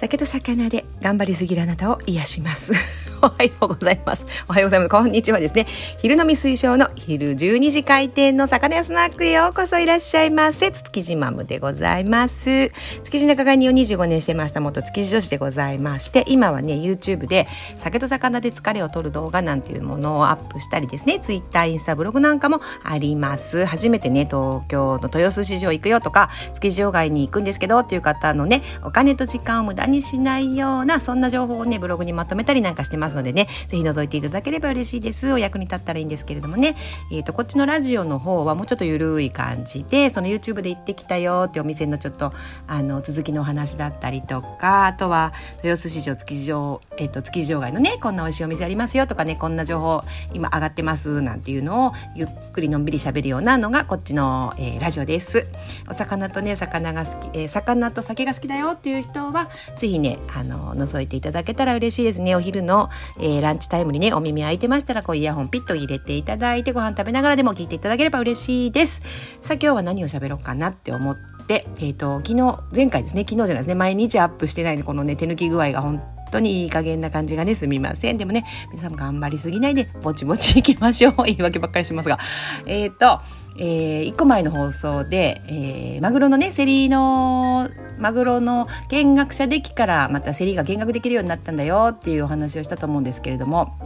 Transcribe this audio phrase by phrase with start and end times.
[0.00, 3.09] 酒と魚で頑張りすぎるあなたを癒します。
[3.22, 4.24] おはようございます。
[4.48, 4.88] おはようございます。
[4.88, 5.66] こんにちはですね。
[5.98, 10.70] 昼飲み推奨の昼12時開店の魚屋スナックへようこそいらっしゃいませ。
[10.70, 12.70] 築地マムでございます。
[13.02, 17.46] 築地仲買人を25年してました元築地女子でございまして今はね YouTube で
[17.76, 21.20] 酒と魚で疲れを取る動画なんていうものをアップしたりですね。
[21.20, 23.66] Twitter インスタブログなんかもあります。
[23.66, 33.09] 初めてね東京の豊洲市場行くよとか築地場外に行くんですけどっていう方のねお金と時間を無駄にしないようなそんな情報をねブログにまとめたりなんかしてます。
[33.16, 35.32] のでね是非覗いていただければ嬉しいです。
[35.32, 36.76] お役に立ったらいいんですけれどもね。
[37.10, 42.32] えーと、こっちのラジオの方はもうちょっとゆるい感じでその YouTube で行ってきたよってお店のちょっと
[42.66, 45.32] あの続きのお話だったりとかあとは
[45.62, 55.46] 豊洲市場築地場、えーと、築地場外のねこんな美味しいお店ありますよとかねこんな情報今上がってますなんていうのをゆっくりのんびり喋るようなのがこっちの、えー、ラジオです。
[55.88, 62.34] お魚とね魚が好き、えー、魚と酒が好きだよっていう人は是非ねあの覗いていただけたら嬉しいですね。
[62.36, 69.02] お昼の、えー、ランチタイムにねお耳開いてましたらこうイヤホンピッと入れていただいてご飯食べながらでも聞いていただければ嬉しいです。
[69.42, 78.16] さあ今日は何を喋ろうかなって思ってえっ、ー、と昨日前回ですね昨日じゃないですね毎日アップしてないでこのね手抜き具合が本当にいい加減な感じがねすみません。
[78.16, 81.14] でもね皆さんも頑張りすぎないでぼちぼちいきましょう。
[81.26, 82.18] 言い訳ばっかりしますが。
[82.66, 83.20] えっ、ー、と
[83.62, 93.78] えー、1個前の放送で、えー、マグロのね競りのマグロの見学者デッキからまたセリが見学できるようになったんだよっていうお話をしたと思うんですけれども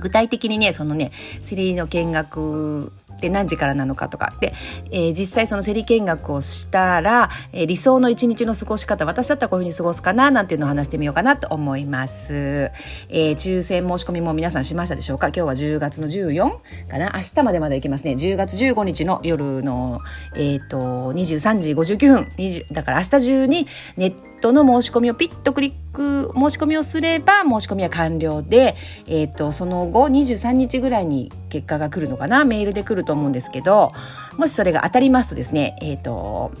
[0.00, 1.12] 具体的にねそのね
[1.48, 4.32] 競りの見学って何時からなのかとか。
[4.40, 4.52] で、
[4.90, 15.28] えー、実際その競り見学をしたら、えー、理想の一日の過ごし方私だったらこういうふうに過ごすかななんていうのを話してみようかなと思います、えー、抽選申し込みも皆さんしましたでしょうか？
[15.28, 18.12] 今日は10月の14かな明日までまだいけますね。
[18.12, 20.00] 10月15日の夜の
[20.34, 22.28] えっ、ー、と23時59分。
[22.36, 28.76] 20だから明日中にネットトの申し込みをピッとクリック申し込みをすれば申し込みは完了で、
[29.06, 32.44] えーと、その後23日ぐらいに結果が来るのかな？
[32.44, 33.92] メールで来ると思うんですけど
[34.36, 36.52] もしそれが当たりますとですねえっ、ー、と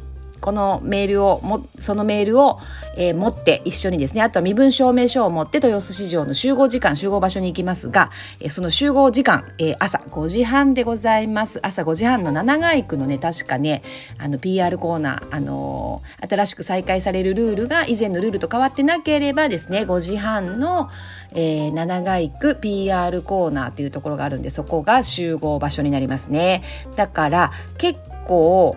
[0.44, 2.60] このメールをもそのメールを、
[2.98, 8.10] えー、持って一緒にですねあとは身分証明書を持って豊洲市場の集合時間集合場所に行きますが、
[8.40, 11.60] えー、その集合時間、えー、朝5時半でございます。
[11.62, 13.80] 朝5時半の七街区のね確かね。
[14.18, 20.90] あの PR コーナー、あの新しく再開されるルールが以前のルールと変わってなければですね5時半の、
[21.32, 26.62] えー、七街区 PR コーナーっていうところがあるんでそこが集合場所になりますね。
[26.96, 28.76] だから結構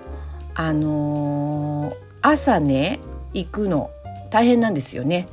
[0.59, 2.99] あのー、朝ね
[3.31, 3.91] 行くの
[4.31, 5.27] 大変なんですよね。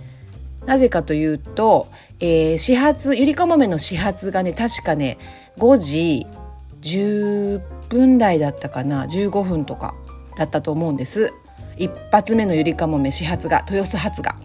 [0.66, 1.88] なぜかというと、
[2.20, 5.18] えー、始発ゆりかもめの始発がね確かね
[5.56, 6.26] 5時
[6.82, 9.94] 10分台だったかな15分とか
[10.36, 11.32] だったと思うんです
[11.76, 14.36] 一発目のゆりかもめ始発が豊洲発が。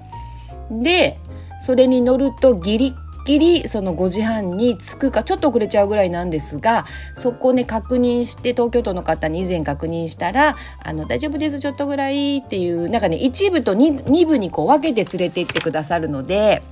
[0.72, 1.20] で
[1.62, 2.96] それに乗るとギリ
[3.30, 16.64] きりその5時半に着くかちょっと遅れちゃうぐらいなんですがそこね確認して東京都の方に以前確認したら「あの大丈夫ですちょっとぐらい」っていうなんかね一部と 2, 2部にこう分けて連れて行ってくださるので。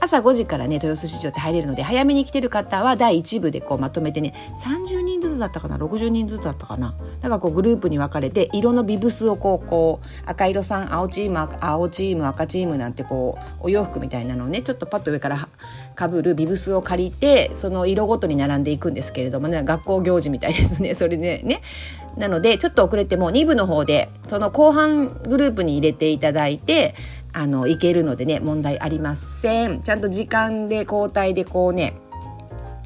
[0.00, 6.94] 朝5時からね豊洲市場って入れるので早めに来てる方は第1部でこうまとめてね30人ずつだったかな60人ずつだったかな。
[7.20, 15.48] だからこうグループに分かれて色のビブスをこうこう赤色さん青チーム青チーム赤チームなんてこうお洋服みたいなのをねちょっとパッと上から
[15.94, 20.94] かぶるビブスを借りてその色ごとに並んでいくんですけれどもね学校行事みたいですね。
[20.94, 21.60] それでね
[22.18, 26.94] なのでちょっと遅れても2部の方でその後半グループに入れていただいて
[27.32, 31.94] あのいけるのでね問題ありませんちゃんと時間で交代でこうね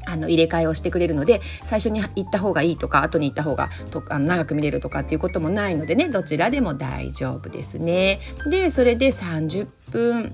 [0.05, 8.19] あの入れ替えをしてくれるので最初に行った方がいいとか後に行った方がとあの長く見れるとかっていうこともないのでねどちらでも大丈夫ですね。
[8.49, 10.33] でそれで30分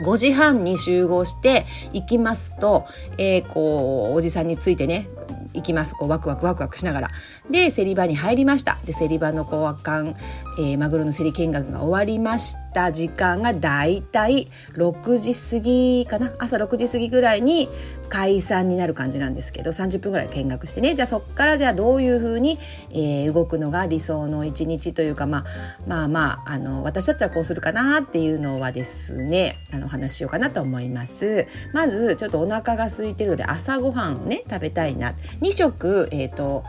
[0.00, 2.86] 5時半に集合して行きますと、
[3.18, 5.08] えー、こうおじさんについてね
[5.54, 5.94] 行きます。
[5.94, 7.10] こうワクワクワクワクしながら。
[7.50, 8.78] で競り場に入りました。
[8.84, 10.14] で競り場のこう圧巻、
[10.58, 12.69] えー、マグロの競り見学が終わりました。
[12.72, 16.32] た時間がだいたい6時過ぎかな。
[16.38, 17.68] 朝6時過ぎぐらいに
[18.08, 20.94] 解散になる感じなんですけど30分ぐらい見学してね。
[20.94, 22.58] じゃあそっからじゃあどういうふうに、
[22.90, 25.44] えー、動くのが理想の一日というか、まあ、
[25.86, 31.46] まあまああの私だったらこうするかなっていうのはですねあの話しようかなと思います。
[31.72, 35.14] まずちょっとお腹が空いてるので朝ごはんをね食べたいな。
[35.40, 36.64] 2食、えーと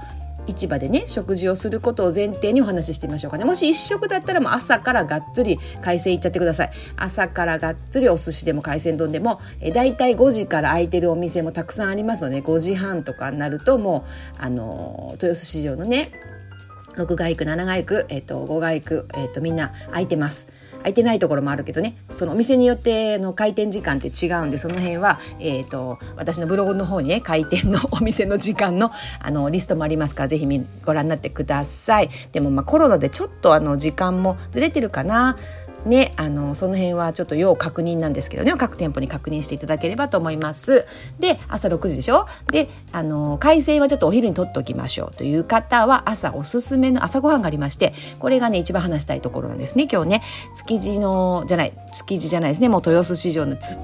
[0.48, 3.46] 市場でね食事をすることを前提にお話ししてみましょうかね。
[3.46, 6.72] もし1食だったらもう朝からがっつり海鮮いっちゃってください。
[6.96, 14.06] 朝からがっつりお寿司でも海鮮丼でもえだいたい5時から空いてるお店もたくさんありますので5時半とかになるとも
[14.40, 16.12] うあの豊洲市場のね
[16.96, 20.48] 6外区7外区、えーと、5外区、えーと、みんな空いてます。
[20.81, 21.95] 空いてないところもあるけどね。
[22.12, 32.10] そのお店によっての開店時間って違うんでその辺は、えーと、私のブログの方にね開店のお店の時間のあのリストもありますから是非ご覧になってください。
[32.31, 35.38] でもまあコロナでちょっとあの時間もずれてるかな。
[35.86, 38.54] ね、あのその辺はちょっと要確認なんですけどね。
[38.57, 40.86] 各店舗に確認していただければと思います。
[41.19, 42.28] で朝6時でしょ？
[42.51, 50.22] であの海鮮はちょっとお昼にとっておきましょうという方は朝おすすめの朝ごはんがありましてこれがね一番話したいところなんですね今日ね。
[50.56, 52.69] 築地のじゃない築地じゃないですね。
[52.69, 53.80] もう豊洲市場の築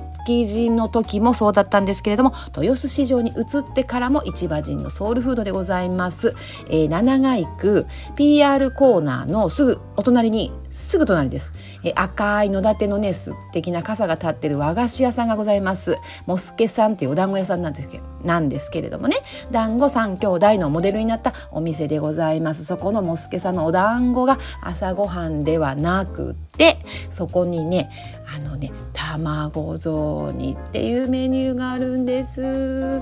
[0.45, 6.35] 地の時もそうだったんですけれども豊洲市場に移ってからも市場人のソウルフードでございます、
[6.69, 7.85] えー、七街区
[8.17, 15.97] PR コーナーのすぐお隣にすぐ隣です、ー、赤い野立てのね素敵な傘が立ってる和菓子屋さんがございます。
[16.25, 19.17] モスケさんっていうお団子屋さんなんですけどなんですけれどもね。
[19.51, 22.65] 団子三兄弟のモデルになったお店でございます。
[22.65, 26.77] そこのモスケさんのお団子が朝ごはんではなくて
[27.09, 27.89] そこにね
[28.35, 33.01] あのね卵雑煮っていうメニューがあるんです。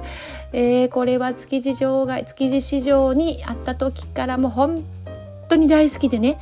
[0.51, 4.83] えー、これは築地場外築地市場にあった時からもう本
[5.49, 6.39] 当に大好きでね。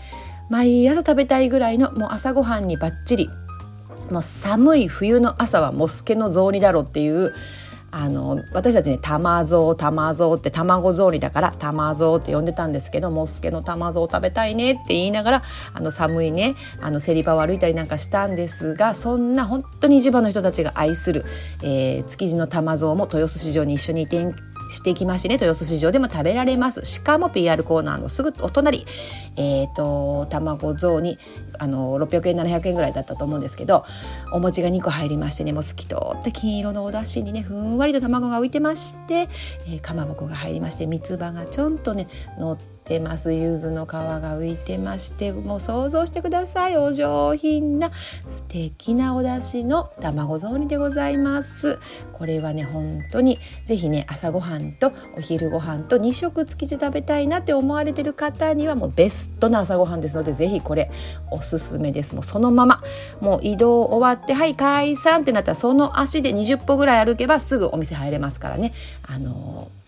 [0.54, 3.30] 毎朝食べたいぐらいのもう朝ごはんにバッチリ。
[4.12, 7.34] もう寒い冬の朝はモスケの雑煮だろっていう
[7.90, 21.26] あの私たちね玉蔵玉蔵って卵雑煮だから玉蔵って呼んでたんですけどモスケの玉蔵食べたいねって言いながらあの寒いねあのセリ場を歩いたりなんかしたんですがそんな本当に市場の人たちが愛する、
[21.64, 26.84] えー、築地の玉蔵も豊洲市場に一緒に移転していきましね豊洲市場でも食べられます。
[26.84, 28.86] しかも PR コーナーのすぐお隣
[29.36, 31.18] えっ、ー、と卵雑煮
[31.60, 33.86] あの600円700円ぐらいだったと思うんですけど
[34.32, 39.30] お餅が2個入りましてねもう透き通った金色のお出汁にねふんわりと卵が浮いてまして、
[39.68, 42.08] えー、かまぼこが入りまして三つ葉がちょんとね
[42.38, 43.34] 乗ってます。
[43.34, 46.78] 柚子の皮が浮いてましてもう想像してください。
[46.78, 47.92] お上品な
[48.28, 51.80] 素敵なお出汁の卵雑煮でございます。
[52.12, 60.92] これはね本当にぜひね朝ごはんとお昼ご飯と2食月で食べたいなって思われてる方にはもうベストな朝ごはんですのでぜひこれ
[61.32, 62.16] おすすめです。
[62.16, 62.82] もうそのまま
[63.22, 68.72] もう移動終わってはい解散ってなったらその足で20歩ぐらい歩けばすぐお店入れますからね。
[69.08, 69.83] あのー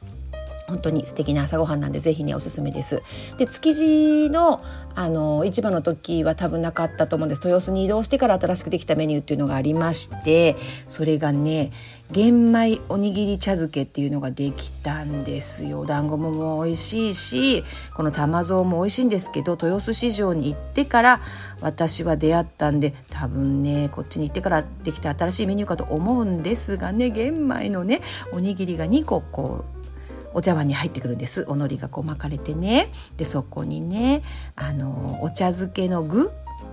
[0.67, 3.01] 本当に素敵な朝ごはんなんでぜひねおすすめです。
[3.37, 4.61] で築地の
[4.95, 10.55] あの市場の時は多分なかったと思うんです豊洲に移動してから新しくできたメニューっていうのがありまして
[10.87, 11.69] それがね
[12.11, 17.63] 玄米おにぎり茶漬けっていうのができたんですよ団子も美味しいし
[17.93, 21.19] この玉蔵も美味しいんですけど豊洲市場に行ってから
[21.61, 28.01] 私は出会ったんで多分ねこっちに行ってからできた新しいメニューかと思うんですがね玄米のね
[28.31, 29.74] おにぎりが2個こう
[30.35, 31.45] お茶碗に入ってくるんです。
[31.47, 32.89] おのりがこう巻かれてね。
[33.17, 34.21] でそこにね
[34.55, 36.31] あのお茶漬けの具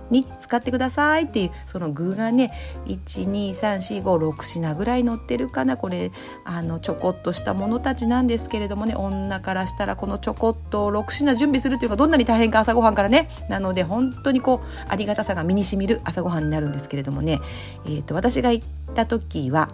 [0.09, 2.51] に使ってくださいっていうその具がね
[2.85, 5.77] 123456品ぐらい載ってるかな。
[5.77, 6.11] これ
[6.45, 8.95] あのちょこっとしたものたちなんですけれどもね。
[8.95, 13.29] 女からしたらこのちょこっと6品準備するっていうのがどんなに大変か朝ごはんからね。
[13.49, 17.39] なので本当にこうありがたさが身にしみる朝ごはんになるんですけれどもね、
[17.85, 19.69] えーと私が行った時は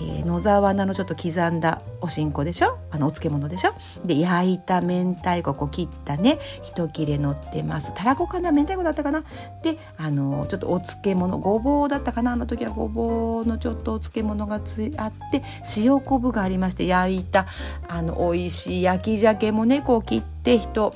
[0.00, 2.78] えー、野沢菜のちょっと刻んだおしんこでしょ？
[2.90, 3.72] あのお漬物でしょ？
[4.04, 7.94] で焼いた明太子こう切ったね一切れ乗ってます。
[7.94, 9.24] たらこかな明太子だったかな？
[9.62, 12.32] であのちょっとお漬物ごぼうだったかな？
[12.32, 15.42] あの時はごぼうのちょっとお漬物がつあって
[15.76, 17.46] 塩昆布がありまして焼いた
[17.88, 20.92] あの美味しい焼き鮭もねこう切って一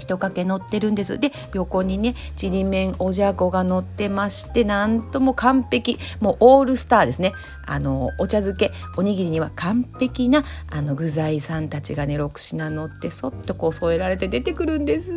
[0.00, 1.18] 一かけ乗ってるんです。
[1.18, 5.98] で横にねちりめんおじゃこが乗ってましてなんとも完璧。
[6.20, 7.32] もうオールスターですね。
[7.66, 15.12] あのお茶漬けおにぎりには完璧なあの具材さんたちがね6品乗ってそっとこう添えられて出てくるんです。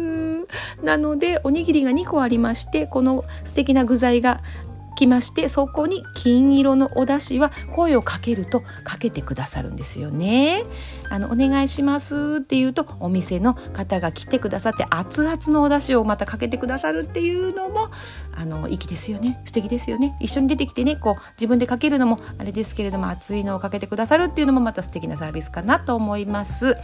[0.83, 4.41] なのでおにぎりが2個ありましてこの素敵な具材が
[4.95, 10.63] きましてそこに金色のお出汁は声をかけるとかけてくださるんですよね。
[11.13, 17.91] あのお願いしますって言うとお店の方が来てくださって熱々のお出汁をまたかけてくださるっていうのも
[18.35, 19.39] あの粋ですよね。
[19.45, 20.17] 素敵ですよね。
[20.19, 26.75] 一緒に出てきてねこう自分でかけるのもあれですけれども熱いのをかけてくださるっていうのもまた素敵なサービスかなと思います。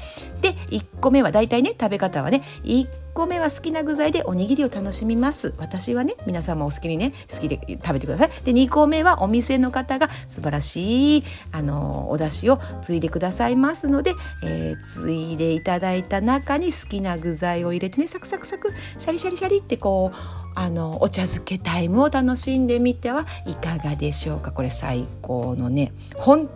[0.41, 5.55] で1個目はだいたいね食べ方はね1個目は好きな具材でおにぎりを楽しみます。
[5.57, 8.29] 私はね皆さんもお好きにね好きで食べてください。
[8.43, 14.13] で2個目はお店の方が素晴らしいあのお出汁をついでくださいますので、
[14.43, 20.17] えー、ついでいただいた中に好きな具材を入れてねサクサクサクシャリシャリシャリってこう
[20.55, 24.51] あのお茶漬けタイムを楽しんでみてはいかがでしょうか？
[24.51, 26.49] これ最高のね本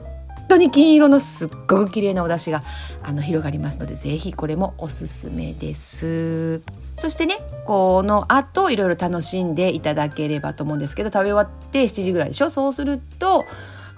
[0.50, 2.64] 当に金色のすっごく綺麗なお出汁が
[3.02, 6.62] あの広がりますのでぜひこれもおすすめです。
[6.96, 12.50] そしてねこの後いろいろ楽しんでいただければと思うんですけど食べ終わって7時ぐらいでしょ？
[12.50, 13.46] そうすると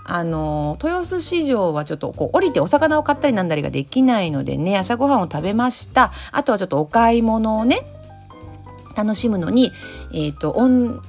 [0.08, 6.14] あの豊洲市場はちょっとこう降りてお魚を買ったりなんだりができないのでね朝ごはんを食べました。
[6.32, 7.82] あとはちょっとお買い物をね
[8.96, 9.72] 楽しむのに、
[10.14, 10.54] えーと、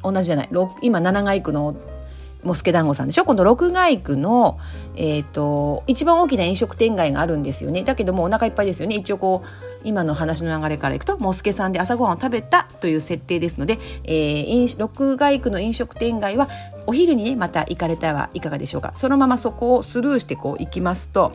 [0.02, 0.48] 同じじゃない
[0.82, 1.76] 今七街区の
[2.42, 3.24] モスケ団子さんでしょ？
[3.24, 4.58] この六街区の、
[4.94, 7.82] えーと、一番大きな飲食店街があるんですよね。
[7.82, 8.96] だけどもお腹いっぱいですよね。
[8.96, 9.48] 一応こう
[9.82, 16.48] 今の話の流れからいくとモスケさんで朝ごはんを食べたという設定ですので、えー、六街区の飲食店街は
[16.86, 18.92] お昼にねまた行かれたらいかがでしょうか？
[18.94, 21.32] そのままそこをスルーしてこう行きますと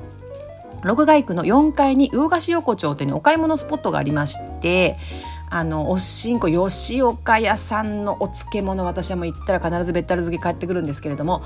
[0.84, 4.98] 六街区の4階に魚菓子横丁という、お買い物スポットがありまして
[5.54, 11.44] あのおしんこ吉岡屋さんのお漬物私はもう行ったら必ずべったら漬け買ってくるんですけれども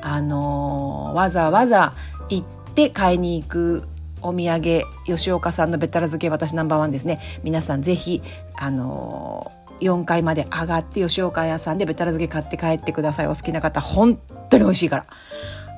[0.00, 1.92] あのわざわざ
[2.28, 3.88] 行って買いに行く
[4.22, 7.20] お土産吉岡さんのべったら漬け私ナンバーワンですね。
[7.42, 8.22] 皆さんぜひ
[8.56, 9.50] あの
[9.80, 13.26] 4階まで上がって吉岡屋さんでべったら漬け買って帰ってください。
[13.26, 15.06] お好きな方本当に美味しいから。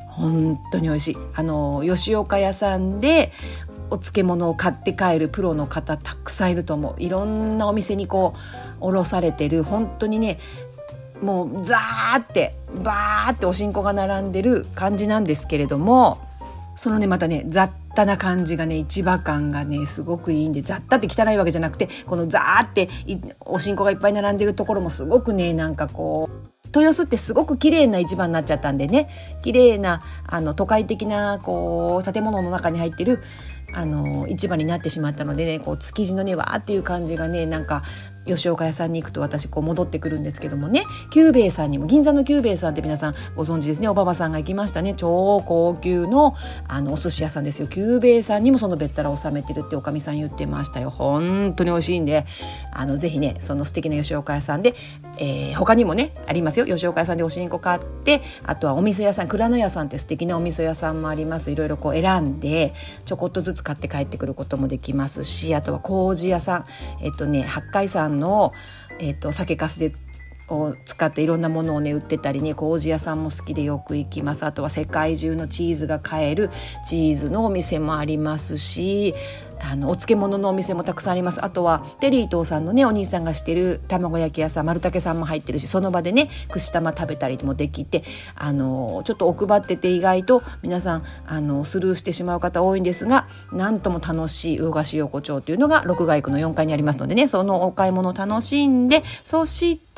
[0.08, 1.16] 本当に美味しい。
[1.34, 3.32] あの吉岡屋さんで
[3.90, 7.02] お漬物を買って帰るプロの方たくさんいると思う。
[7.02, 9.62] いろんなお店にこう卸されてる。
[9.62, 10.38] 本当にね
[11.22, 16.18] もうザーってバーっておしんこが並んでる感じなんですけれども
[16.76, 22.88] そのねまたね雑多な感じがね市場感がねすごくいいんで雑多って汚いわけじゃなくてこのザーって
[23.40, 29.08] おしんこがいっぱい並んでるところもすごくねなんかこう豊洲ってすごく綺麗な市場になっちゃったんでね
[29.42, 33.20] 綺麗なあな都会的なこう建物の中に入ってる
[33.72, 37.82] あの市場になってしまったのでねこう築地のねわーっていう感じがねなんか
[38.26, 40.84] 吉岡屋さんに行くと私こう戻ってくるんですけどもね。
[41.10, 43.88] 久兵衛さんにも銀座の久兵衛さんって皆さんご存知ですね。
[43.88, 44.94] おばばさんが行きましたね。
[44.94, 46.34] 超高級の
[46.68, 47.68] あのお寿司屋さんですよ。
[47.68, 50.90] 久兵衛さんにもそのべったら収めてるっておかみさん言ってましたよ。
[50.90, 52.26] 本当に美味しいんで。
[52.72, 54.74] あのぜひねその素敵な吉岡屋さんで、
[55.18, 56.66] えー、他にもねありますよ。
[56.66, 61.50] 吉岡屋さんでおしんこ買ってあとはお味噌屋さん蔵の屋さんって素敵なお味噌屋さんもあります。
[61.50, 62.74] いろいろこう選んで
[63.04, 66.64] ちょこっとずつ買って帰ってくることもできますしあとは麹屋さん。
[67.02, 68.52] えっとね八海山の、
[68.98, 69.92] えーと、酒粕で
[70.48, 74.44] を使っていろんなものをね売ってたりね麹屋さんも好きでよく行きます。
[74.44, 76.50] あとは世界中のチーズが買える
[76.84, 79.14] チーズのお店もありますし
[79.62, 81.44] あのお漬物のお店もたくさんあります。
[81.44, 99.89] あとはテリー伊藤さんのねお兄さんがしてる卵焼き屋さん丸竹さんも入ってるしその場でね串玉食べたりもできてあのちょっと奥ばってて意外と皆さんあのスルーしてしまう方多いんですがなんとも楽しい魚菓子横丁というのが六街区の4階にありますのでねそのお買い物楽しんでそして、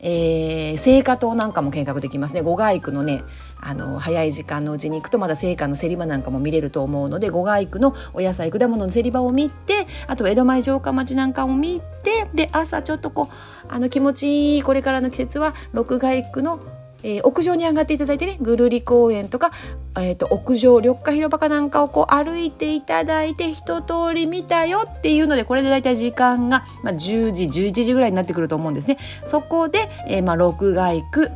[0.00, 2.40] えー、聖火塔なんかも見学できますね。
[2.40, 3.22] 五街区のね
[3.60, 16.60] あの早い時間のうちに行くとまだ青果の競り場なんかも見れると思うので五街区のお野菜果物の競り場を見てあと江戸前城下町なんかを見てで朝ちょっとこうあの気持ちいいこれからの季節は六街区の
[17.02, 19.50] えー、屋上に上がっていただいてねぐるり公園とか、
[19.96, 28.98] えーと、屋上緑化広場かなんかをこう歩いていただいて一通り見たよっていうのでこれで大体時間が、まあ、10時11時ぐらいになってくると思うんですね。
[29.24, 31.30] そこで、えーまあ、六街区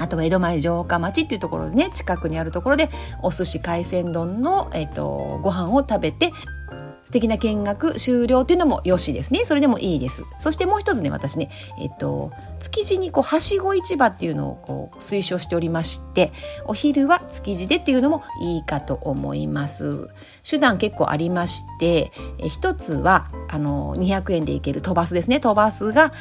[0.00, 2.88] あとは江戸前城下町っていうところでね近くにあるところで
[3.22, 6.32] お寿司海鮮丼の、えーと、ご飯を食べて
[7.10, 9.44] 素敵な見学終了っていうのもよしですね。
[9.44, 10.22] それでもいいです。
[10.38, 16.32] そしてもう一つね私ねえっと築地にこうはしご市場っていうのをこう推奨しておりまして
[16.66, 20.08] お昼は築地でっていうのもいいかと思います。
[20.48, 25.40] 手段結構ありましてえ一つはあの200円で行ける飛ばすですね。
[25.40, 26.12] 飛ばすが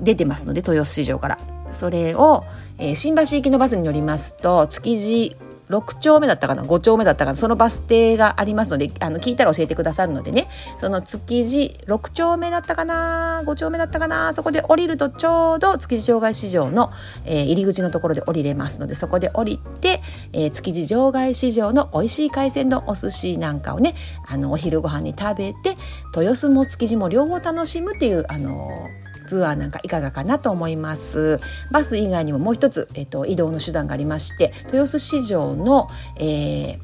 [0.00, 1.38] 出てますので豊洲市場から。
[1.72, 2.44] それを、
[2.78, 5.36] えー、新橋行きのバスに乗りますと築地
[5.72, 7.36] 6丁目だったかな？5丁目だったかな？
[7.36, 10.48] そのバス停がありますのであの聞いたら教えてくださるのでね。
[10.76, 14.34] その築地6丁目だったかな？5丁目だったかな？
[14.34, 16.90] そこで降りるとちょうど築地場外市場の、
[17.24, 20.00] えー、入り口のところで降りれますのでそこで降りて、
[20.32, 23.94] えー、築地場外市場の美味しい海鮮丼お寿司なんかをね
[24.28, 25.76] あのお昼ご飯に食べて
[26.14, 29.01] 豊洲も築地も両方楽しむっていうあのー
[29.32, 31.40] ツアーなんかいかがかなと思います。
[31.70, 36.78] バス以外にももう一つ、えっと、移動の手段がありまして豊洲市場の、え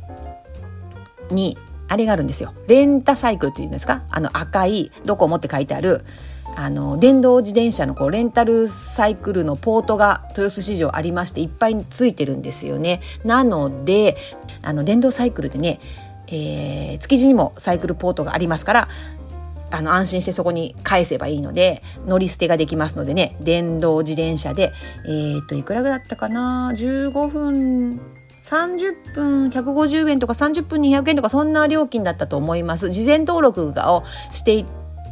[1.29, 2.55] ー、にあれがあるんですよ。
[2.67, 4.03] レンタサイクルっていうんですか？
[4.09, 6.07] あの赤いどこを持って書いてある
[6.57, 13.01] あの電動自転車のこうレンタルサイクルのポートが豊洲市場ありましていっぱいついてるんですよね。
[13.25, 14.17] なので
[14.63, 15.81] あの電動サイクルでね、
[16.29, 18.89] えー、築地にもサイクルポートがありますから
[19.71, 24.73] あの安心してそこに返せばいいので乗り捨てができますのでね電動自転車で
[25.07, 28.01] えっ、といくらぐらいだったかな？15分
[28.45, 32.91] 30分150円とか30分200円とかそんな料金だったと思います。
[32.91, 34.65] 事前登録をしていっ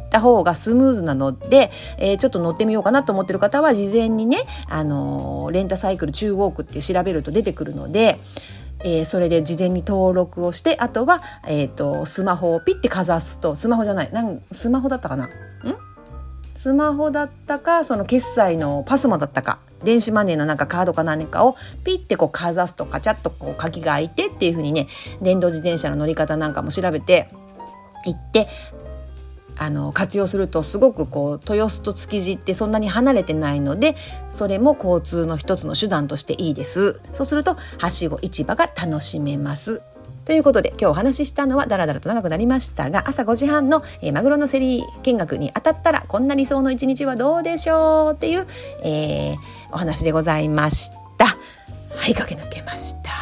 [0.09, 8.19] た方がスムーズなので、えー、ちょっと乗ってみようかなと思ってる方は事前にね、あのー、レンタサイクル中央区って調べると出てくるので
[8.83, 15.25] えー、それで事前に登録をしてあとは、えーと、スマホをピッてかざすとスマホじゃないなんスマホだったかな？
[15.25, 15.29] ん？
[16.55, 24.87] スマホだったかその決済のパスモだったか電子マネーのなんかカードか何かをピッてこうかざすとカチャッとこう鍵が開いてっていう風にね
[25.21, 27.29] 電動自転車の乗り方なんかも調べて
[28.05, 28.47] 行って
[29.57, 33.95] あの活用するとすごくこう豊洲と築地ってそんなに離れてないので
[34.27, 37.01] それも交通の一つの手段としていいです。
[37.11, 39.81] そうするとはしご市場が楽しめます。
[40.25, 48.45] ということで今日お話ししたのはだらだらと長くなりましたが朝5時半の、えー、マグロの競り見学に当たったらこんな理想の一日はどうでしょうっていう、
[48.83, 49.37] えー、
[49.71, 51.27] お話でございました。
[51.27, 53.16] はい駆け抜けました。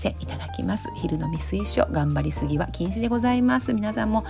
[0.00, 0.90] せいただきます。
[0.94, 3.74] 昼飲み推奨頑張りすぎは禁止でございます。
[3.74, 4.24] 皆さんも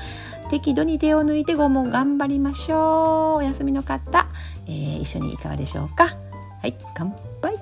[0.50, 3.38] 適度に手を抜いて午後頑張りましょう。
[3.38, 4.26] お休みの方、
[4.66, 6.04] えー、一緒にいかがでしょうか。
[6.04, 7.54] はい乾杯。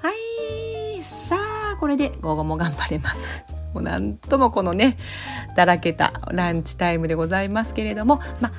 [0.00, 0.12] は
[0.98, 1.02] い。
[1.02, 1.36] さ
[1.74, 3.44] あこれで午後も頑張れます。
[3.74, 4.96] もうなんともこのね
[5.54, 8.52] だらけたランチタイムでございますけれどもまあ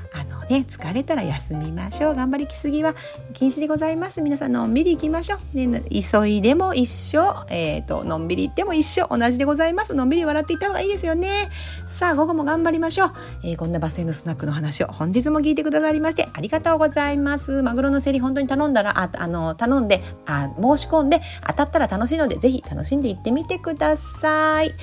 [0.49, 2.15] ね疲れたら休みましょう。
[2.15, 2.95] 頑張りきすぎは
[3.33, 4.21] 禁止でございます。
[4.21, 9.07] 皆さんのんびり行きましょう、ね、急いでも一緒、えーと、のんびり行っても一緒。
[9.09, 9.93] 同じでございます。
[9.93, 11.49] のんびり笑っていった方がいいですよね。
[11.85, 13.13] さあ午後も頑張りましょう、
[13.43, 17.61] えー、こんなバスへのスナックの話を本日も聞いてくださりましてありがとうございます。
[17.61, 24.73] マグロの競り本当に頼んだらああの頼んであ申し込んで当たったら楽しいのでぜひ楽しんでいってみてください。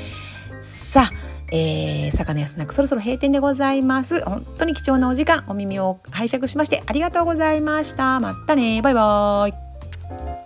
[0.61, 4.25] さあえー、魚屋スナックそろそろ閉店でございます。
[4.25, 8.21] 本当に貴重なお時間お耳を拝借しましてありがとうございました。
[8.21, 8.83] またね。
[8.83, 10.46] バイバーイ。